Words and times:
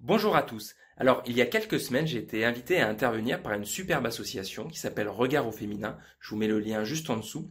Bonjour 0.00 0.36
à 0.36 0.42
tous. 0.42 0.76
Alors, 0.96 1.24
il 1.26 1.36
y 1.36 1.42
a 1.42 1.46
quelques 1.46 1.80
semaines, 1.80 2.06
j'ai 2.06 2.18
été 2.18 2.44
invité 2.44 2.80
à 2.80 2.88
intervenir 2.88 3.42
par 3.42 3.54
une 3.54 3.64
superbe 3.64 4.06
association 4.06 4.68
qui 4.68 4.78
s'appelle 4.78 5.08
Regard 5.08 5.48
au 5.48 5.50
féminin. 5.50 5.98
Je 6.20 6.30
vous 6.30 6.36
mets 6.36 6.46
le 6.46 6.60
lien 6.60 6.84
juste 6.84 7.10
en 7.10 7.16
dessous. 7.16 7.50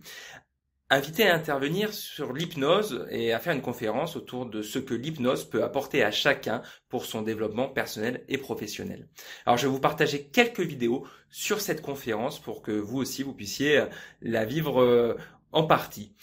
Invité 0.90 1.28
à 1.28 1.36
intervenir 1.36 1.94
sur 1.94 2.32
l'hypnose 2.32 3.06
et 3.10 3.34
à 3.34 3.40
faire 3.40 3.52
une 3.52 3.62
conférence 3.62 4.16
autour 4.16 4.46
de 4.46 4.62
ce 4.62 4.80
que 4.80 4.94
l'hypnose 4.94 5.44
peut 5.44 5.62
apporter 5.62 6.06
à 6.06 6.12
chacun 6.12 6.62
pour 6.88 7.06
son 7.06 7.22
développement 7.22 7.68
personnel 7.68 8.24
et 8.30 8.38
professionnel. 8.38 9.10
Alors, 9.46 9.58
je 9.58 9.68
vais 9.68 9.74
vous 9.74 9.82
partager 9.82 10.28
quelques 10.28 10.62
vidéos 10.62 11.06
sur 11.30 11.60
cette 11.60 11.82
conférence 11.82 12.40
pour 12.40 12.62
que 12.62 12.72
vous 12.72 13.00
aussi, 13.00 13.24
vous 13.24 13.34
puissiez 13.34 13.84
la 14.22 14.46
vivre 14.46 14.82
euh, 14.82 15.18
en 15.52 15.64
partie. 15.64 16.16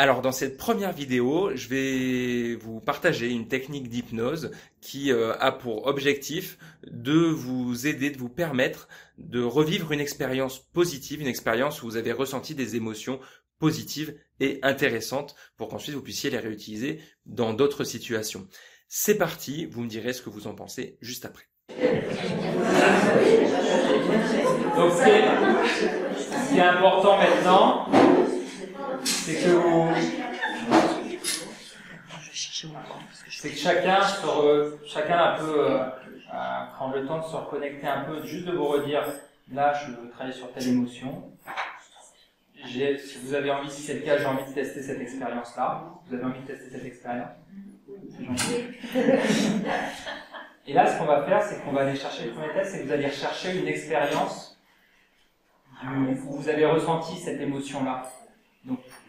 Alors 0.00 0.22
dans 0.22 0.32
cette 0.32 0.56
première 0.56 0.94
vidéo, 0.94 1.54
je 1.54 1.68
vais 1.68 2.54
vous 2.54 2.80
partager 2.80 3.28
une 3.28 3.48
technique 3.48 3.90
d'hypnose 3.90 4.50
qui 4.80 5.12
euh, 5.12 5.36
a 5.38 5.52
pour 5.52 5.86
objectif 5.88 6.56
de 6.90 7.18
vous 7.18 7.86
aider, 7.86 8.08
de 8.08 8.16
vous 8.16 8.30
permettre 8.30 8.88
de 9.18 9.42
revivre 9.42 9.92
une 9.92 10.00
expérience 10.00 10.58
positive, 10.58 11.20
une 11.20 11.26
expérience 11.26 11.82
où 11.82 11.86
vous 11.86 11.98
avez 11.98 12.12
ressenti 12.12 12.54
des 12.54 12.76
émotions 12.76 13.20
positives 13.58 14.14
et 14.40 14.58
intéressantes 14.62 15.34
pour 15.58 15.68
qu'ensuite 15.68 15.94
vous 15.94 16.00
puissiez 16.00 16.30
les 16.30 16.38
réutiliser 16.38 17.02
dans 17.26 17.52
d'autres 17.52 17.84
situations. 17.84 18.48
C'est 18.88 19.18
parti, 19.18 19.66
vous 19.66 19.82
me 19.82 19.88
direz 19.88 20.14
ce 20.14 20.22
que 20.22 20.30
vous 20.30 20.46
en 20.46 20.54
pensez 20.54 20.96
juste 21.02 21.26
après. 21.26 21.44
Donc 24.76 24.92
ce 24.94 26.60
important 26.60 27.18
maintenant, 27.18 27.86
c'est 29.30 29.44
que 29.44 29.50
vous... 29.50 29.88
C'est 33.30 33.50
que 33.50 33.56
chacun, 33.56 34.00
chacun 34.86 35.18
un 35.18 35.38
peu 35.38 35.70
euh, 35.70 35.84
prendre 36.74 36.96
le 36.96 37.06
temps 37.06 37.18
de 37.18 37.24
se 37.24 37.36
reconnecter 37.36 37.86
un 37.86 38.00
peu, 38.02 38.26
juste 38.26 38.46
de 38.46 38.52
vous 38.52 38.66
redire, 38.66 39.04
là 39.52 39.72
je 39.72 39.92
veux 39.92 40.10
travailler 40.10 40.34
sur 40.34 40.52
telle 40.52 40.68
émotion. 40.68 41.30
Si 42.66 43.18
vous 43.22 43.34
avez 43.34 43.50
envie, 43.50 43.70
si 43.70 43.82
c'est 43.82 43.94
le 43.94 44.00
cas, 44.00 44.18
j'ai 44.18 44.26
envie 44.26 44.44
de 44.44 44.52
tester 44.52 44.82
cette 44.82 45.00
expérience-là. 45.00 45.84
Vous 46.06 46.14
avez 46.14 46.24
envie 46.24 46.42
de 46.42 46.46
tester 46.46 46.68
cette 46.70 46.84
expérience? 46.84 47.30
Et 50.66 50.74
là, 50.74 50.86
ce 50.86 50.98
qu'on 50.98 51.06
va 51.06 51.22
faire, 51.22 51.42
c'est 51.42 51.64
qu'on 51.64 51.72
va 51.72 51.80
aller 51.82 51.96
chercher 51.96 52.26
le 52.26 52.32
premier 52.32 52.52
test, 52.52 52.72
c'est 52.72 52.80
que 52.80 52.86
vous 52.86 52.92
allez 52.92 53.06
rechercher 53.06 53.58
une 53.58 53.66
expérience 53.66 54.60
où 55.82 56.36
vous 56.36 56.48
avez 56.48 56.66
ressenti 56.66 57.16
cette 57.16 57.40
émotion-là. 57.40 58.06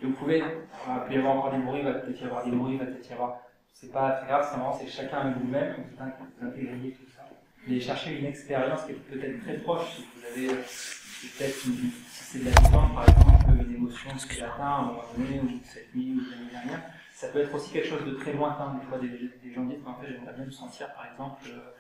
Donc, 0.02 0.11
vous 0.11 0.17
pouvez, 0.17 0.39
il 0.39 1.07
peut 1.07 1.13
y 1.13 1.17
avoir 1.17 1.38
encore 1.38 1.52
des 1.52 1.59
bruits, 1.63 1.80
il 1.80 1.85
va 1.85 1.94
peut-être 1.94 2.21
y 2.21 2.25
avoir 2.25 2.44
des 2.44 2.52
bruits, 2.52 2.73
il 2.73 2.80
va 2.80 2.85
peut-être 2.85 3.09
y 3.09 3.13
avoir. 3.13 3.39
C'est 3.73 3.91
pas 3.91 4.11
très 4.11 4.27
grave, 4.27 4.47
c'est 4.49 4.57
vraiment, 4.57 4.73
c'est 4.73 4.88
chacun 4.88 5.17
avec 5.17 5.38
vous-même, 5.38 5.75
vous 5.97 6.47
intégriez 6.47 6.91
tout 6.91 7.09
ça. 7.16 7.27
Et 7.67 7.80
chercher 7.80 8.19
une 8.19 8.25
expérience 8.25 8.83
qui 8.85 8.91
est 8.91 8.95
peut-être 8.95 9.41
très 9.44 9.57
proche, 9.57 9.95
si 9.95 10.05
vous 10.16 10.25
avez 10.25 10.47
peut-être, 10.47 11.55
si 11.55 11.91
c'est 12.09 12.39
de 12.39 12.45
la 12.45 12.52
par 12.52 13.07
exemple, 13.07 13.66
une 13.67 13.75
émotion 13.75 14.09
ce 14.17 14.41
matin, 14.41 14.63
à 14.63 14.77
un 14.77 14.81
moment 14.85 15.03
donné, 15.16 15.39
ou 15.39 15.59
cette 15.63 15.94
nuit, 15.94 16.16
ou 16.16 16.31
l'année 16.31 16.52
dernière, 16.52 16.81
ça 17.13 17.27
peut 17.27 17.39
être 17.39 17.53
aussi 17.53 17.72
quelque 17.72 17.88
chose 17.88 18.05
de 18.05 18.11
très 18.16 18.33
lointain. 18.33 18.75
Des 18.79 18.85
fois, 18.88 18.97
des, 18.97 19.07
des 19.07 19.53
gens 19.53 19.66
disent, 19.66 19.85
en 19.85 19.95
fait, 19.95 20.07
j'aimerais 20.11 20.33
bien 20.33 20.45
me 20.45 20.52
sentir, 20.52 20.91
par 20.94 21.05
exemple, 21.11 21.44
euh, 21.47 21.72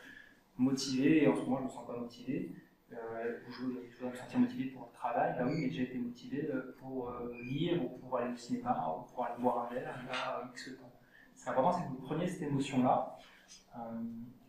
motivé, 0.57 1.23
et 1.23 1.27
en 1.27 1.35
ce 1.35 1.41
moment, 1.41 1.57
je 1.57 1.63
ne 1.63 1.67
me 1.67 1.73
sens 1.73 1.87
pas 1.87 1.97
motivé 1.97 2.51
euh, 2.93 3.37
je, 3.49 3.99
dois 4.01 4.11
me 4.11 4.15
sentir 4.15 4.39
motivé 4.39 4.65
pour 4.71 4.89
le 4.91 4.97
travail, 4.97 5.33
bah 5.37 5.45
oui, 5.47 5.65
mais 5.65 5.71
j'ai 5.71 5.83
été 5.83 5.97
motivé 5.97 6.49
euh, 6.53 6.75
pour 6.79 7.09
euh, 7.09 7.33
lire 7.41 7.81
ou 7.83 7.97
pour 7.99 8.17
aller 8.17 8.33
au 8.33 8.37
cinéma 8.37 8.95
ou 8.97 9.13
pour 9.13 9.25
aller 9.25 9.35
boire 9.39 9.69
un 9.69 9.73
verre 9.73 9.97
il 10.01 10.07
y 10.07 10.11
a 10.11 10.49
X 10.51 10.77
temps. 10.77 10.91
Ce 11.35 11.43
qui 11.43 11.47
est 11.47 11.51
important, 11.51 11.71
c'est 11.71 11.83
que 11.85 11.89
vous 11.89 12.05
preniez 12.05 12.27
cette 12.27 12.41
émotion-là 12.43 13.17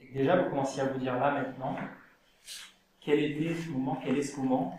et 0.01 0.09
que 0.09 0.19
déjà 0.19 0.43
vous 0.43 0.51
commenciez 0.51 0.83
à 0.83 0.87
vous 0.87 0.99
dire 0.99 1.19
là 1.19 1.31
maintenant 1.33 1.77
quel 3.01 3.21
était 3.21 3.55
ce 3.55 3.71
moment, 3.71 4.01
quel 4.03 4.19
est 4.19 4.23
ce 4.23 4.39
moment, 4.41 4.79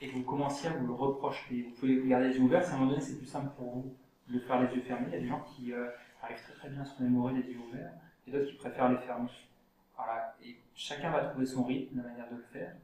et 0.00 0.08
que 0.08 0.14
vous 0.14 0.24
commenciez 0.24 0.68
à 0.68 0.72
vous 0.72 0.86
le 0.86 0.92
reprocher. 0.92 1.62
Vous 1.62 1.74
pouvez 1.80 2.06
garder 2.06 2.28
les 2.28 2.36
yeux 2.36 2.42
ouverts, 2.42 2.64
si 2.64 2.70
à 2.70 2.74
un 2.74 2.78
moment 2.78 2.90
donné 2.90 3.02
c'est 3.02 3.16
plus 3.16 3.26
simple 3.26 3.50
pour 3.56 3.70
vous 3.70 3.96
de 4.28 4.38
faire 4.40 4.62
les 4.62 4.74
yeux 4.74 4.82
fermés. 4.82 5.06
Il 5.08 5.14
y 5.14 5.16
a 5.16 5.20
des 5.20 5.28
gens 5.28 5.40
qui 5.40 5.72
arrivent 6.22 6.42
très 6.42 6.52
très 6.54 6.68
bien 6.68 6.82
à 6.82 6.84
se 6.84 7.02
mémorer 7.02 7.34
les 7.34 7.50
yeux 7.50 7.58
ouverts, 7.58 7.92
et 8.26 8.30
d'autres 8.30 8.46
qui 8.46 8.56
préfèrent 8.56 8.90
les 8.90 8.98
fermer. 8.98 9.30
Voilà. 9.98 10.36
Et 10.44 10.56
chacun 10.74 11.10
va 11.10 11.24
trouver 11.24 11.44
son 11.44 11.64
rythme, 11.64 11.98
la 11.98 12.08
manière 12.08 12.30
de 12.30 12.36
le 12.36 12.42
faire. 12.44 12.74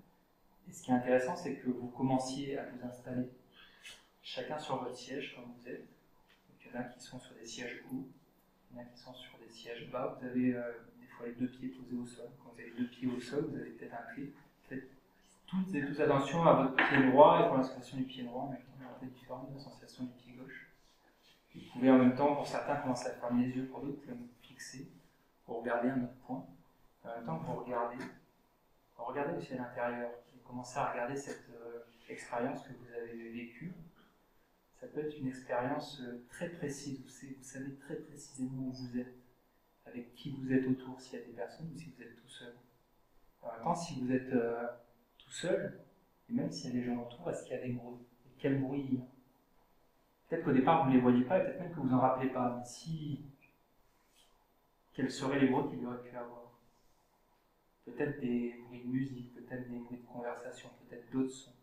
Et 0.69 0.72
ce 0.72 0.82
qui 0.82 0.91
est 0.91 0.94
intéressant, 0.94 1.36
c'est 1.36 1.54
que 1.54 1.70
vous 1.70 1.88
commenciez 1.88 2.58
à 2.58 2.64
vous 2.64 2.86
installer 2.86 3.30
chacun 4.22 4.58
sur 4.58 4.82
votre 4.82 4.97
siège 4.97 5.36
comme 5.36 5.52
vous 5.56 5.69
êtes. 5.69 5.86
il 6.60 6.72
y 6.72 6.76
en 6.76 6.80
a 6.80 6.84
qui 6.84 7.00
sont 7.00 7.20
sur 7.20 7.34
des 7.36 7.47
sièges 7.47 7.84
hauts, 7.91 8.08
il 8.70 8.76
y 8.76 8.80
en 8.80 8.82
a 8.82 8.86
qui 8.86 8.98
sont 8.98 9.14
sur 9.14 9.38
des 9.38 9.48
sièges 9.48 9.91
bas. 9.92 10.19
Vous 10.19 10.26
avez 10.26 10.54
euh, 10.56 10.72
des 11.00 11.06
fois 11.06 11.26
les 11.26 11.34
deux 11.34 11.48
pieds 11.48 11.69
posés 11.69 11.97
au 11.97 12.06
sol. 12.06 12.28
Quand 12.42 12.50
vous 12.52 12.60
avez 12.60 12.70
les 12.70 12.76
deux 12.76 12.88
pieds 12.88 13.08
au 13.08 13.20
sol, 13.20 13.46
vous 13.48 13.56
avez 13.56 13.70
peut-être 13.70 13.94
un 13.94 14.14
pied. 14.14 14.32
Faites 14.69 14.91
toutes 15.46 15.75
et 15.75 15.86
tous 15.86 16.00
attention 16.00 16.42
à 16.44 16.54
votre 16.54 16.75
pied 16.75 17.10
droit 17.10 17.44
et 17.44 17.48
pour 17.48 17.58
la 17.58 17.62
sensation 17.62 17.98
du 17.98 18.04
pied 18.04 18.25
droit, 18.25 18.42
en 18.42 18.50
même 18.50 18.62
temps, 18.62 18.72
aura 18.84 18.98
des 19.00 19.06
différentes 19.06 19.48
la 19.54 20.04
du 20.04 20.12
pied 20.14 20.32
gauche. 20.32 20.70
Vous 21.54 21.60
pouvez 21.75 21.91
en 21.91 21.98
même 21.98 22.16
temps, 22.16 22.34
pour 22.34 22.46
certains, 22.46 22.76
commencer 22.76 23.06
à 23.06 23.12
fermer 23.12 23.46
les 23.46 23.56
yeux, 23.56 23.66
pour 23.66 23.81
d'autres, 23.82 24.00
vous 24.08 24.28
fixer 24.42 24.88
pour 25.44 25.60
regarder 25.60 25.91
un 25.91 26.02
autre 26.02 26.14
point. 26.26 26.44
En 27.04 27.16
même 27.16 27.26
temps, 27.26 27.37
vous 27.37 27.65
regardez, 27.65 28.03
regardez 28.97 29.37
aussi 29.37 29.53
à 29.53 29.56
l'intérieur, 29.56 30.10
et 30.34 30.38
commencez 30.47 30.78
à 30.78 30.91
regarder 30.91 31.16
cette 31.16 31.48
euh, 31.50 31.81
expérience 32.09 32.62
que 32.62 32.72
vous 32.72 32.92
avez 32.92 33.31
vécue. 33.31 33.72
Ça 34.81 34.87
peut 34.87 35.00
être 35.00 35.19
une 35.19 35.28
expérience 35.28 36.00
euh, 36.00 36.25
très 36.31 36.48
précise, 36.48 37.00
vous, 37.03 37.43
savez 37.43 37.75
très 37.76 37.97
précisément 37.97 38.69
où 38.69 38.72
vous 38.72 38.98
êtes, 38.98 39.14
avec 39.87 40.14
qui 40.14 40.31
vous 40.31 40.53
êtes 40.53 40.66
autour, 40.66 41.00
s'il 41.00 41.19
y 41.19 41.22
a 41.22 41.26
des 41.26 41.32
personnes 41.32 41.70
ou 41.75 41.78
si 41.78 41.91
vous 41.91 42.03
êtes 42.03 42.16
tout 42.16 42.28
seul. 42.28 42.54
En 43.43 43.53
même 43.53 43.62
temps, 43.62 43.75
si 43.75 44.00
vous 44.00 44.10
êtes 44.10 44.32
euh, 44.32 44.66
tout 45.19 45.31
seul, 45.31 45.81
et 46.31 46.32
même 46.32 46.50
s'il 46.50 46.75
y 46.75 46.78
a 46.78 46.81
des 46.81 46.87
gens 46.87 47.03
autour, 47.03 47.31
est-ce 47.31 47.43
qu'il 47.44 47.53
y 47.53 47.60
a 47.60 47.66
des 47.66 47.72
bruits? 47.72 48.00
Et 48.26 48.31
Quel 48.38 48.60
bruit 48.60 48.87
il 48.88 48.94
y 48.94 49.03
a? 49.03 49.04
Peut-être 50.28 50.44
qu'au 50.44 50.53
départ, 50.53 50.84
vous 50.84 50.91
ne 50.91 50.94
les 50.94 51.00
voyez 51.03 51.25
pas, 51.25 51.38
et 51.38 51.43
peut-être 51.43 51.60
même 51.60 51.70
que 51.70 51.81
vous 51.81 51.88
n'en 51.88 52.00
rappelez 52.00 52.31
pas, 52.31 52.56
mais 52.56 52.64
si. 52.64 53.20
Quels 54.94 55.10
seraient 55.10 55.38
les 55.38 55.48
bruits 55.48 55.69
qu'il 55.69 55.82
y 55.82 55.87
aurait 55.87 56.03
pu 56.03 56.16
avoir? 56.16 56.44
Peut-être 57.84 58.20
des 58.20 58.54
bruits 58.66 58.82
de 58.82 58.88
musique, 58.88 59.34
peut-être 59.34 59.68
des 59.68 59.78
bruits 59.78 59.98
de 59.98 60.06
conversation, 60.06 60.70
peut-être 60.88 61.10
d'autres 61.10 61.30
sons. 61.32 61.54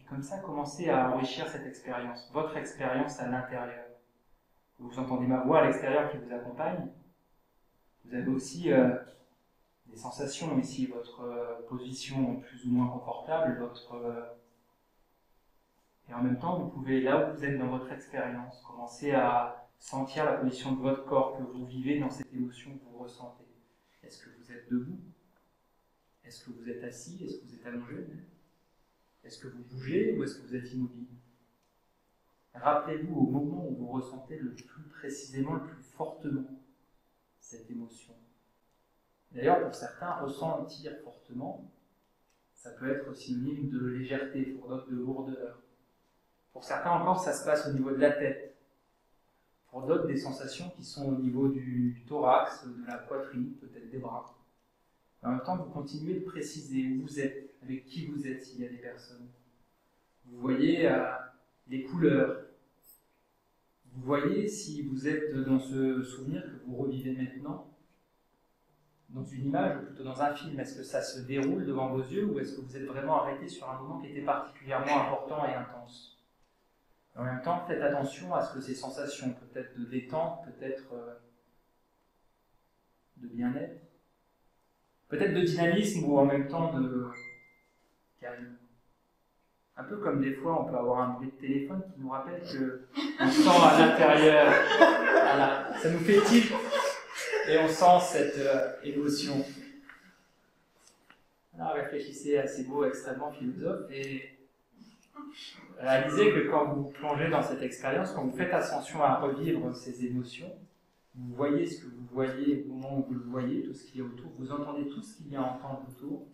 Et 0.00 0.02
comme 0.04 0.22
ça, 0.22 0.38
commencez 0.38 0.88
à 0.88 1.10
enrichir 1.10 1.48
cette 1.48 1.66
expérience, 1.66 2.30
votre 2.32 2.56
expérience 2.56 3.20
à 3.20 3.28
l'intérieur. 3.28 3.86
Vous 4.78 4.98
entendez 4.98 5.26
ma 5.26 5.40
voix 5.40 5.60
à 5.60 5.66
l'extérieur 5.66 6.10
qui 6.10 6.18
vous 6.18 6.32
accompagne. 6.32 6.88
Vous 8.04 8.14
avez 8.14 8.30
aussi 8.30 8.72
euh, 8.72 8.96
des 9.86 9.96
sensations 9.96 10.58
ici, 10.58 10.86
votre 10.86 11.22
euh, 11.22 11.66
position 11.68 12.36
plus 12.36 12.64
ou 12.66 12.70
moins 12.70 12.88
confortable, 12.88 13.58
votre... 13.58 13.94
Euh, 13.94 14.22
et 16.08 16.14
en 16.14 16.22
même 16.22 16.38
temps, 16.38 16.58
vous 16.58 16.68
pouvez, 16.68 17.02
là 17.02 17.28
où 17.28 17.34
vous 17.34 17.44
êtes 17.44 17.58
dans 17.58 17.66
votre 17.66 17.92
expérience, 17.92 18.62
commencer 18.62 19.12
à 19.12 19.68
sentir 19.78 20.24
la 20.24 20.32
position 20.34 20.72
de 20.72 20.80
votre 20.80 21.04
corps 21.04 21.36
que 21.36 21.42
vous 21.42 21.66
vivez 21.66 22.00
dans 22.00 22.08
cette 22.08 22.32
émotion 22.32 22.70
que 22.78 22.84
vous 22.90 22.98
ressentez. 22.98 23.47
Est-ce 24.02 24.24
que 24.24 24.30
vous 24.38 24.52
êtes 24.52 24.70
debout? 24.70 25.00
Est-ce 26.24 26.44
que 26.44 26.50
vous 26.50 26.68
êtes 26.68 26.84
assis? 26.84 27.24
Est-ce 27.24 27.38
que 27.38 27.46
vous 27.46 27.54
êtes 27.54 27.66
allongé? 27.66 28.06
Est-ce 29.24 29.38
que 29.38 29.48
vous 29.48 29.62
bougez 29.64 30.16
ou 30.16 30.24
est-ce 30.24 30.36
que 30.36 30.46
vous 30.46 30.54
êtes 30.54 30.72
immobile? 30.72 31.06
Rappelez-vous 32.54 33.14
au 33.14 33.26
moment 33.26 33.68
où 33.68 33.76
vous 33.76 33.88
ressentez 33.88 34.38
le 34.38 34.54
plus 34.54 34.82
précisément, 34.84 35.54
le 35.54 35.66
plus 35.66 35.82
fortement 35.82 36.58
cette 37.40 37.70
émotion. 37.70 38.14
D'ailleurs, 39.32 39.62
pour 39.62 39.74
certains, 39.74 40.12
ressentir 40.14 40.92
fortement, 41.02 41.70
ça 42.52 42.70
peut 42.70 42.90
être 42.90 43.14
synonyme 43.14 43.68
de 43.68 43.86
légèreté, 43.86 44.42
pour 44.42 44.68
d'autres 44.68 44.90
de 44.90 44.96
lourdeur. 44.96 45.62
Pour 46.52 46.64
certains 46.64 46.90
encore, 46.90 47.22
ça 47.22 47.32
se 47.32 47.44
passe 47.44 47.66
au 47.68 47.72
niveau 47.72 47.90
de 47.90 47.96
la 47.96 48.12
tête. 48.12 48.56
Pour 49.70 49.82
d'autres, 49.82 50.06
des 50.06 50.16
sensations 50.16 50.70
qui 50.76 50.84
sont 50.84 51.08
au 51.08 51.16
niveau 51.16 51.48
du, 51.48 52.02
thorax, 52.06 52.66
de 52.66 52.86
la 52.86 52.98
poitrine, 52.98 53.52
peut-être 53.60 53.90
des 53.90 53.98
bras. 53.98 54.34
En 55.22 55.30
même 55.30 55.42
temps, 55.42 55.56
vous 55.56 55.70
continuez 55.70 56.14
de 56.14 56.24
préciser 56.24 56.88
où 56.88 57.02
vous 57.02 57.20
êtes, 57.20 57.54
avec 57.62 57.84
qui 57.84 58.06
vous 58.06 58.26
êtes 58.26 58.42
s'il 58.42 58.60
y 58.60 58.66
a 58.66 58.68
des 58.68 58.76
personnes. 58.76 59.28
Vous 60.24 60.40
voyez 60.40 60.88
euh, 60.88 61.04
les 61.68 61.82
couleurs. 61.82 62.44
Vous 63.92 64.02
voyez 64.02 64.48
si 64.48 64.82
vous 64.82 65.06
êtes 65.06 65.34
dans 65.34 65.58
ce 65.58 66.02
souvenir 66.02 66.42
que 66.44 66.64
vous 66.66 66.76
revivez 66.76 67.12
maintenant, 67.12 67.68
dans 69.10 69.24
une 69.24 69.46
image 69.46 69.76
ou 69.76 69.86
plutôt 69.86 70.04
dans 70.04 70.20
un 70.20 70.34
film. 70.34 70.58
Est-ce 70.60 70.78
que 70.78 70.84
ça 70.84 71.02
se 71.02 71.20
déroule 71.20 71.66
devant 71.66 71.88
vos 71.88 72.02
yeux 72.02 72.26
ou 72.26 72.38
est-ce 72.38 72.56
que 72.56 72.60
vous 72.60 72.76
êtes 72.76 72.84
vraiment 72.84 73.22
arrêté 73.22 73.48
sur 73.48 73.68
un 73.68 73.80
moment 73.80 74.00
qui 74.00 74.08
était 74.08 74.22
particulièrement 74.22 75.06
important 75.06 75.46
et 75.46 75.54
intense? 75.54 76.17
En 77.18 77.24
même 77.24 77.42
temps, 77.42 77.64
faites 77.66 77.82
attention 77.82 78.32
à 78.32 78.42
ce 78.42 78.54
que 78.54 78.60
ces 78.60 78.74
sensations, 78.74 79.34
peut-être 79.34 79.76
de 79.76 79.84
détente, 79.86 80.44
peut-être 80.44 80.84
euh, 80.92 81.14
de 83.16 83.26
bien-être, 83.26 83.80
peut-être 85.08 85.34
de 85.34 85.40
dynamisme 85.40 86.04
ou 86.04 86.16
en 86.16 86.24
même 86.24 86.46
temps 86.46 86.72
de 86.78 87.08
calme. 88.20 88.56
Un 89.76 89.84
peu 89.84 89.96
comme 89.96 90.20
des 90.20 90.34
fois, 90.34 90.62
on 90.62 90.70
peut 90.70 90.76
avoir 90.76 91.00
un 91.00 91.14
bruit 91.14 91.32
de 91.32 91.40
téléphone 91.40 91.82
qui 91.92 92.00
nous 92.00 92.10
rappelle 92.10 92.40
que 92.40 92.86
on 93.20 93.30
sent 93.30 93.48
à 93.48 93.78
l'intérieur. 93.78 94.52
Voilà. 94.78 95.72
Ça 95.76 95.90
nous 95.90 95.98
fait 95.98 96.20
tilt. 96.22 96.52
et 97.48 97.58
on 97.58 97.68
sent 97.68 98.06
cette 98.12 98.38
euh, 98.38 98.72
émotion. 98.84 99.44
Alors 101.54 101.74
réfléchissez 101.74 102.38
à 102.38 102.46
ces 102.46 102.64
mots 102.64 102.84
extrêmement 102.84 103.32
philosophes 103.32 103.90
et 103.90 104.37
réalisez 105.78 106.32
que 106.32 106.50
quand 106.50 106.72
vous 106.74 106.84
plongez 106.90 107.28
dans 107.28 107.42
cette 107.42 107.62
expérience, 107.62 108.12
quand 108.12 108.24
vous 108.24 108.36
faites 108.36 108.52
attention 108.52 109.02
à 109.02 109.16
revivre 109.16 109.74
ces 109.74 110.04
émotions, 110.04 110.52
vous 111.14 111.34
voyez 111.34 111.66
ce 111.66 111.82
que 111.82 111.90
vous 111.90 112.06
voyez 112.12 112.64
au 112.64 112.74
moment 112.74 112.98
où 112.98 113.02
vous 113.04 113.14
le 113.14 113.24
voyez, 113.24 113.62
tout 113.62 113.74
ce 113.74 113.84
qui 113.84 113.98
est 113.98 114.02
autour, 114.02 114.30
vous 114.38 114.50
entendez 114.52 114.88
tout 114.88 115.02
ce 115.02 115.16
qu'il 115.16 115.28
y 115.28 115.36
a 115.36 115.42
à 115.42 115.54
entendre 115.54 115.86
autour, 115.88 116.26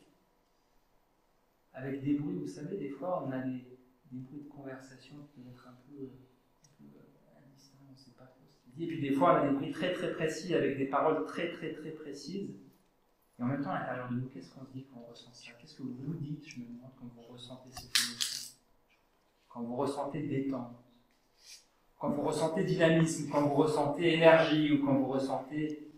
avec 1.72 2.02
des 2.02 2.14
bruits, 2.14 2.36
vous 2.36 2.46
savez, 2.46 2.76
des 2.76 2.90
fois 2.90 3.24
on 3.26 3.32
a 3.32 3.38
des, 3.38 3.64
bruits 4.12 4.42
de 4.42 4.48
conversation 4.48 5.16
qui 5.24 5.40
peuvent 5.40 5.52
être 5.52 5.68
un 5.68 5.76
peu, 5.88 6.10
indistincts, 7.48 7.78
on 7.88 7.92
ne 7.92 7.96
sait 7.96 8.12
pas 8.12 8.26
trop 8.26 8.44
ce 8.46 8.62
qu'il 8.62 8.74
dit, 8.74 8.84
et 8.84 8.86
puis 8.86 9.00
des 9.00 9.12
fois 9.12 9.32
on 9.32 9.36
a 9.44 9.48
des 9.48 9.54
bruits 9.54 9.72
très 9.72 9.92
très 9.92 10.12
précis 10.12 10.54
avec 10.54 10.76
des 10.76 10.86
paroles 10.86 11.24
très 11.26 11.50
très 11.50 11.72
très 11.72 11.90
précises, 11.90 12.54
et 13.38 13.42
en 13.42 13.46
même 13.46 13.62
temps 13.62 13.70
à 13.70 13.80
l'intérieur 13.80 14.10
de 14.10 14.16
nous, 14.16 14.28
qu'est-ce 14.28 14.54
qu'on 14.54 14.64
se 14.64 14.72
dit 14.72 14.86
quand 14.92 15.00
on 15.00 15.10
ressent 15.10 15.32
ça? 15.32 15.50
Qu'est-ce 15.58 15.74
que 15.74 15.82
vous 15.82 16.14
dites, 16.14 16.46
je 16.46 16.60
me 16.60 16.66
demande, 16.66 16.92
quand 16.96 17.06
vous 17.06 17.32
ressentez 17.32 17.70
émotion 17.70 17.88
Quand 19.54 19.62
vous 19.62 19.76
ressentez 19.76 20.22
détente 20.24 20.84
quand 22.04 22.10
vous 22.10 22.22
ressentez 22.22 22.64
dynamisme, 22.64 23.30
quand 23.30 23.48
vous 23.48 23.54
ressentez 23.54 24.12
énergie 24.12 24.72
ou 24.72 24.84
quand 24.84 24.94
vous 24.98 25.06
ressentez. 25.06 25.90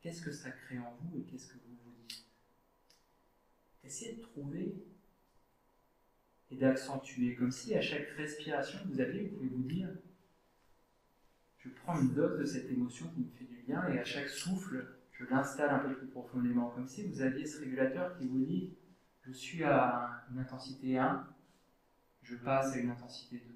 Qu'est-ce 0.00 0.22
que 0.22 0.30
ça 0.30 0.52
crée 0.52 0.78
en 0.78 0.96
vous 1.00 1.18
et 1.18 1.22
qu'est-ce 1.22 1.48
que 1.48 1.54
vous 1.54 1.76
vous 1.84 1.92
dites? 2.06 2.24
Essayez 3.82 4.16
de 4.16 4.22
trouver 4.22 4.74
et 6.52 6.56
d'accentuer, 6.56 7.34
comme 7.34 7.50
si 7.50 7.74
à 7.74 7.80
chaque 7.80 8.08
respiration 8.16 8.78
que 8.84 8.88
vous 8.92 9.00
aviez, 9.00 9.22
vous 9.22 9.36
pouvez 9.36 9.48
vous 9.48 9.62
dire 9.62 9.88
je 11.58 11.68
prends 11.68 12.00
une 12.00 12.14
dose 12.14 12.38
de 12.38 12.44
cette 12.44 12.70
émotion 12.70 13.08
qui 13.14 13.20
me 13.20 13.30
fait 13.30 13.44
du 13.44 13.62
bien 13.66 13.84
et 13.88 13.98
à 13.98 14.04
chaque 14.04 14.28
souffle, 14.28 14.96
je 15.10 15.24
l'installe 15.24 15.70
un 15.70 15.78
peu 15.80 15.96
plus 15.96 16.08
profondément, 16.08 16.70
comme 16.70 16.86
si 16.86 17.04
vous 17.04 17.20
aviez 17.20 17.46
ce 17.46 17.58
régulateur 17.58 18.16
qui 18.16 18.28
vous 18.28 18.44
dit 18.44 18.74
je 19.24 19.32
suis 19.32 19.62
à 19.64 20.24
une 20.30 20.38
intensité 20.38 20.98
1, 20.98 21.26
je 22.22 22.36
passe 22.36 22.74
à 22.74 22.78
une 22.78 22.90
intensité 22.90 23.38
2. 23.38 23.52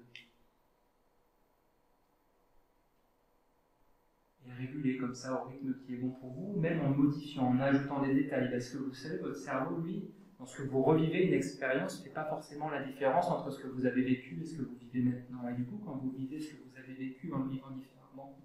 Et 4.45 4.53
réguler 4.53 4.97
comme 4.97 5.13
ça 5.13 5.33
au 5.33 5.47
rythme 5.49 5.75
qui 5.85 5.95
est 5.95 5.97
bon 5.97 6.11
pour 6.11 6.31
vous, 6.31 6.57
même 6.59 6.79
en 6.85 6.89
modifiant, 6.89 7.47
en 7.47 7.59
ajoutant 7.59 8.01
des 8.01 8.13
détails. 8.13 8.49
Parce 8.49 8.69
que 8.69 8.77
vous 8.77 8.93
savez, 8.93 9.17
votre 9.17 9.35
cerveau, 9.35 9.77
lui, 9.81 10.09
lorsque 10.39 10.61
vous 10.61 10.81
revivez 10.81 11.27
une 11.27 11.33
expérience, 11.33 11.99
ne 11.99 12.05
fait 12.05 12.13
pas 12.13 12.25
forcément 12.25 12.69
la 12.69 12.81
différence 12.83 13.27
entre 13.29 13.51
ce 13.51 13.59
que 13.61 13.67
vous 13.67 13.85
avez 13.85 14.03
vécu 14.03 14.39
et 14.41 14.45
ce 14.45 14.57
que 14.57 14.61
vous 14.61 14.75
vivez 14.75 15.01
maintenant. 15.01 15.49
Et 15.49 15.53
du 15.53 15.65
coup, 15.65 15.81
quand 15.83 15.97
vous 15.97 16.11
vivez 16.11 16.39
ce 16.39 16.53
que 16.53 16.63
vous 16.63 16.77
avez 16.77 16.93
vécu 16.93 17.33
en 17.33 17.39
le 17.39 17.49
vivant 17.49 17.71
différemment, 17.71 18.37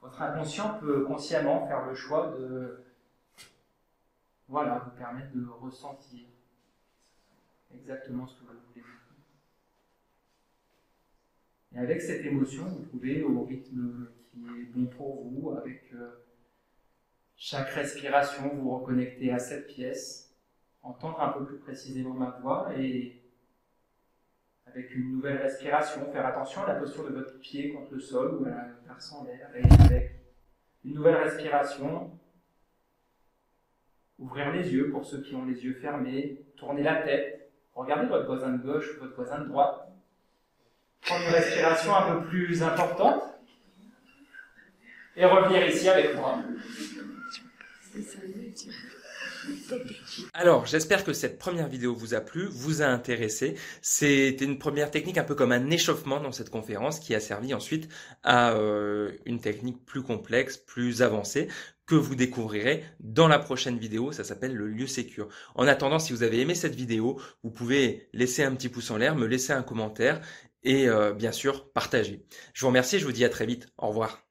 votre 0.00 0.20
inconscient 0.20 0.78
peut 0.80 1.04
consciemment 1.04 1.64
faire 1.68 1.86
le 1.86 1.94
choix 1.94 2.32
de 2.36 2.82
voilà, 4.52 4.80
vous 4.80 4.90
permettre 4.90 5.34
de 5.34 5.46
ressentir 5.46 6.26
exactement 7.74 8.26
ce 8.26 8.34
que 8.34 8.44
vous 8.44 8.58
voulez. 8.68 8.84
Et 11.74 11.78
avec 11.78 12.02
cette 12.02 12.22
émotion, 12.26 12.66
vous 12.66 12.82
pouvez, 12.82 13.22
au 13.22 13.44
rythme 13.44 14.08
qui 14.30 14.44
est 14.44 14.64
bon 14.74 14.88
pour 14.88 15.24
vous, 15.24 15.52
avec 15.52 15.90
euh, 15.94 16.22
chaque 17.34 17.70
respiration, 17.70 18.54
vous 18.54 18.76
reconnecter 18.76 19.32
à 19.32 19.38
cette 19.38 19.68
pièce, 19.68 20.36
entendre 20.82 21.22
un 21.22 21.32
peu 21.32 21.46
plus 21.46 21.58
précisément 21.58 22.12
ma 22.12 22.38
voix 22.42 22.76
et 22.76 23.22
avec 24.66 24.94
une 24.94 25.12
nouvelle 25.12 25.38
respiration, 25.38 26.12
faire 26.12 26.26
attention 26.26 26.62
à 26.64 26.74
la 26.74 26.74
posture 26.74 27.08
de 27.08 27.14
votre 27.14 27.38
pied 27.38 27.72
contre 27.72 27.94
le 27.94 28.00
sol 28.00 28.34
ou 28.34 28.44
à 28.44 28.50
la 28.50 28.68
verse 28.86 29.12
en 29.12 29.24
l'air 29.24 29.50
et 29.56 29.62
avec 29.84 30.20
une 30.84 30.92
nouvelle 30.92 31.16
respiration, 31.16 32.18
ouvrir 34.22 34.52
les 34.52 34.72
yeux 34.72 34.90
pour 34.90 35.04
ceux 35.04 35.20
qui 35.20 35.34
ont 35.34 35.44
les 35.44 35.64
yeux 35.64 35.74
fermés, 35.74 36.40
tourner 36.56 36.82
la 36.82 37.02
tête, 37.02 37.50
regardez 37.74 38.06
votre 38.06 38.26
voisin 38.26 38.50
de 38.50 38.62
gauche 38.62 38.88
ou 38.96 39.00
votre 39.00 39.16
voisin 39.16 39.40
de 39.40 39.48
droite, 39.48 39.88
prendre 41.02 41.24
une 41.26 41.34
respiration 41.34 41.94
un 41.94 42.12
peu 42.12 42.26
plus 42.28 42.62
importante. 42.62 43.22
Et 45.14 45.26
revenir 45.26 45.66
ici 45.66 45.88
avec 45.90 46.14
moi. 46.16 46.38
Alors, 50.34 50.66
j'espère 50.66 51.04
que 51.04 51.12
cette 51.12 51.38
première 51.38 51.68
vidéo 51.68 51.94
vous 51.94 52.14
a 52.14 52.20
plu, 52.20 52.46
vous 52.50 52.82
a 52.82 52.86
intéressé. 52.86 53.54
C'était 53.80 54.44
une 54.44 54.58
première 54.58 54.90
technique 54.90 55.18
un 55.18 55.24
peu 55.24 55.34
comme 55.34 55.52
un 55.52 55.70
échauffement 55.70 56.20
dans 56.20 56.32
cette 56.32 56.50
conférence 56.50 56.98
qui 56.98 57.14
a 57.14 57.20
servi 57.20 57.54
ensuite 57.54 57.88
à 58.22 58.52
euh, 58.52 59.12
une 59.26 59.40
technique 59.40 59.84
plus 59.84 60.02
complexe, 60.02 60.56
plus 60.56 61.02
avancée 61.02 61.48
que 61.86 61.94
vous 61.94 62.14
découvrirez 62.14 62.84
dans 63.00 63.28
la 63.28 63.38
prochaine 63.38 63.78
vidéo. 63.78 64.12
Ça 64.12 64.24
s'appelle 64.24 64.54
le 64.54 64.66
lieu 64.68 64.86
sécure. 64.86 65.28
En 65.54 65.66
attendant, 65.66 65.98
si 65.98 66.12
vous 66.12 66.22
avez 66.22 66.40
aimé 66.40 66.54
cette 66.54 66.74
vidéo, 66.74 67.20
vous 67.42 67.50
pouvez 67.50 68.08
laisser 68.12 68.42
un 68.42 68.54
petit 68.54 68.68
pouce 68.68 68.90
en 68.90 68.96
l'air, 68.96 69.16
me 69.16 69.26
laisser 69.26 69.52
un 69.52 69.62
commentaire 69.62 70.20
et 70.62 70.88
euh, 70.88 71.12
bien 71.12 71.32
sûr 71.32 71.72
partager. 71.72 72.24
Je 72.54 72.60
vous 72.62 72.68
remercie, 72.68 72.98
je 72.98 73.04
vous 73.04 73.12
dis 73.12 73.24
à 73.24 73.28
très 73.28 73.46
vite. 73.46 73.68
Au 73.78 73.88
revoir. 73.88 74.21